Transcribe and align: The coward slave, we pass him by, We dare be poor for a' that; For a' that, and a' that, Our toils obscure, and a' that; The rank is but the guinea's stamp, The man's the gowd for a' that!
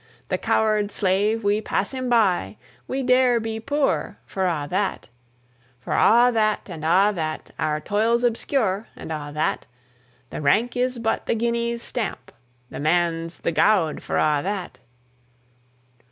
The 0.29 0.39
coward 0.39 0.89
slave, 0.89 1.43
we 1.43 1.61
pass 1.61 1.91
him 1.93 2.09
by, 2.09 2.57
We 2.87 3.03
dare 3.03 3.39
be 3.39 3.59
poor 3.59 4.17
for 4.25 4.47
a' 4.47 4.65
that; 4.67 5.09
For 5.77 5.93
a' 5.93 6.31
that, 6.33 6.67
and 6.71 6.83
a' 6.83 7.13
that, 7.13 7.51
Our 7.59 7.79
toils 7.79 8.23
obscure, 8.23 8.87
and 8.95 9.11
a' 9.11 9.29
that; 9.31 9.67
The 10.31 10.41
rank 10.41 10.75
is 10.75 10.97
but 10.97 11.27
the 11.27 11.35
guinea's 11.35 11.83
stamp, 11.83 12.31
The 12.71 12.79
man's 12.79 13.37
the 13.41 13.51
gowd 13.51 14.01
for 14.01 14.17
a' 14.17 14.39
that! 14.41 14.79